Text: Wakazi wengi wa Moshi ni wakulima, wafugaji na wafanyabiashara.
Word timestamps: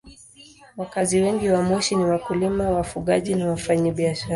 Wakazi 0.77 1.21
wengi 1.21 1.49
wa 1.49 1.61
Moshi 1.63 1.95
ni 1.95 2.03
wakulima, 2.05 2.69
wafugaji 2.69 3.35
na 3.35 3.47
wafanyabiashara. 3.49 4.29